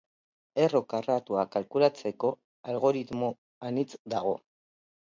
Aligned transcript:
Erro 0.63 0.81
karratua 0.93 1.43
kalkulatzeko 1.57 2.33
algoritmo 2.75 3.31
anitz 3.71 3.89
dago. 4.17 4.39